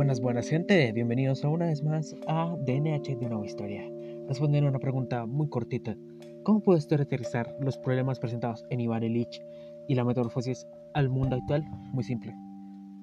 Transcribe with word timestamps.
Buenas, 0.00 0.22
buenas 0.22 0.48
gente, 0.48 0.90
bienvenidos 0.92 1.44
a 1.44 1.50
una 1.50 1.66
vez 1.66 1.84
más 1.84 2.16
a 2.26 2.56
DNH 2.64 3.16
de 3.16 3.28
Nueva 3.28 3.44
Historia. 3.44 3.84
Respondiendo 4.28 4.68
a 4.68 4.70
una 4.70 4.78
pregunta 4.78 5.26
muy 5.26 5.46
cortita. 5.50 5.94
¿Cómo 6.42 6.60
puedes 6.60 6.88
teorizar 6.88 7.54
los 7.60 7.76
problemas 7.76 8.18
presentados 8.18 8.64
en 8.70 8.80
Iván 8.80 9.02
Ilich 9.02 9.42
y 9.88 9.94
la 9.94 10.04
metamorfosis 10.04 10.66
al 10.94 11.10
mundo 11.10 11.36
actual? 11.36 11.66
Muy 11.92 12.02
simple. 12.02 12.34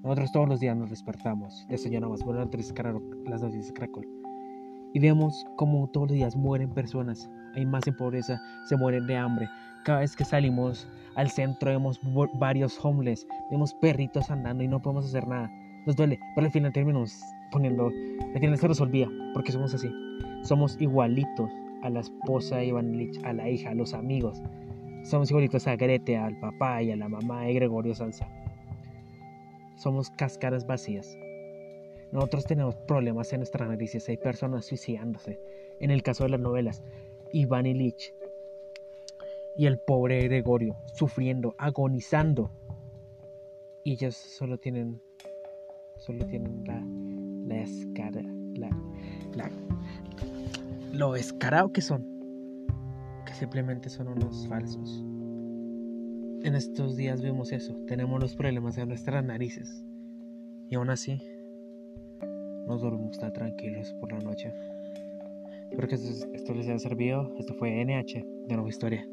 Nosotros 0.02 0.32
todos 0.32 0.50
los 0.50 0.60
días 0.60 0.76
nos 0.76 0.90
despertamos, 0.90 1.68
desayunamos, 1.70 2.24
bueno, 2.24 2.42
antes 2.42 2.74
las 3.28 3.42
de 3.42 3.74
Caracol 3.74 4.08
y 4.96 5.00
vemos 5.00 5.46
como 5.56 5.88
todos 5.92 6.08
los 6.08 6.18
días 6.18 6.36
mueren 6.36 6.72
personas, 6.72 7.30
hay 7.54 7.68
más 7.68 7.86
en 7.86 7.96
pobreza, 7.96 8.42
se 8.66 8.76
mueren 8.76 9.06
de 9.06 9.18
hambre. 9.18 9.48
Cada 9.86 10.00
vez 10.00 10.16
que 10.16 10.26
salimos 10.26 10.88
al 11.14 11.30
centro 11.30 11.70
vemos 11.70 12.00
varios 12.40 12.84
homeless, 12.84 13.28
vemos 13.52 13.76
perritos 13.76 14.32
andando 14.32 14.64
y 14.64 14.68
no 14.68 14.82
podemos 14.82 15.06
hacer 15.06 15.28
nada 15.28 15.48
nos 15.88 15.96
duele, 15.96 16.20
pero 16.36 16.46
al 16.46 16.52
final 16.52 16.74
terminamos 16.74 17.18
poniendo, 17.50 17.88
al 17.88 18.40
final 18.40 18.58
se 18.58 18.68
resolvía, 18.68 19.10
porque 19.34 19.54
somos 19.54 19.74
así. 19.74 19.90
Somos 20.44 20.76
igualitos 20.82 21.50
a 21.82 21.90
la 21.90 22.02
esposa 22.02 22.58
de 22.58 22.66
Iván 22.66 22.98
Lich, 22.98 23.18
a 23.24 23.32
la 23.32 23.50
hija, 23.50 23.70
a 23.70 23.74
los 23.74 23.94
amigos. 23.94 24.42
Somos 25.04 25.32
igualitos 25.32 25.66
a 25.66 25.78
Grete, 25.78 26.18
al 26.18 26.38
papá 26.42 26.84
y 26.84 26.92
a 26.92 26.98
la 26.98 27.08
mamá 27.08 27.44
de 27.44 27.54
Gregorio 27.54 27.96
Salsa. 27.96 28.28
Somos 29.78 30.10
cáscaras 30.10 30.68
vacías. 30.68 31.18
Nosotros 32.12 32.46
tenemos 32.46 32.76
problemas 32.76 33.32
en 33.32 33.40
nuestras 33.40 33.70
narices, 33.70 34.10
hay 34.10 34.18
personas 34.18 34.66
suicidándose. 34.66 35.40
En 35.80 35.90
el 35.90 36.04
caso 36.04 36.26
de 36.26 36.32
las 36.32 36.42
novelas, 36.42 36.84
Iván 37.32 37.66
Ilich 37.66 38.14
y 39.56 39.68
el 39.68 39.80
pobre 39.80 40.22
Gregorio 40.28 40.76
sufriendo, 40.94 41.56
agonizando. 41.58 42.52
Y 43.86 43.94
ellos 43.94 44.18
solo 44.18 44.58
tienen 44.58 45.02
solo 46.00 46.26
tienen 46.26 46.64
la, 46.66 46.84
la 47.48 47.62
escara, 47.62 48.22
la, 48.56 48.70
la, 49.36 49.50
lo 50.94 51.16
escarado 51.16 51.72
que 51.72 51.82
son, 51.82 52.06
que 53.26 53.34
simplemente 53.34 53.90
son 53.90 54.08
unos 54.08 54.48
falsos. 54.48 55.04
En 56.44 56.56
estos 56.56 56.96
días 56.96 57.22
vemos 57.22 57.52
eso, 57.52 57.76
tenemos 57.88 58.20
los 58.22 58.36
problemas 58.36 58.78
en 58.78 58.90
nuestras 58.90 59.24
narices 59.24 59.84
y 60.70 60.76
aún 60.76 60.90
así 60.90 61.22
nos 62.68 62.82
dormimos 62.82 63.18
tan 63.18 63.34
tranquilos 63.34 63.94
por 64.00 64.12
la 64.12 64.20
noche. 64.20 64.54
Espero 65.70 65.88
que 65.88 65.96
esto, 65.96 66.28
esto 66.34 66.54
les 66.54 66.68
haya 66.68 66.80
servido. 66.80 67.34
Esto 67.38 67.54
fue 67.54 67.84
NH 67.84 68.26
de 68.48 68.56
Nueva 68.56 68.70
Historia. 68.70 69.08